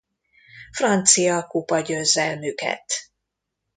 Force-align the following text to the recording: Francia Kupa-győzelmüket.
Francia 0.71 1.41
Kupa-győzelmüket. 1.47 3.09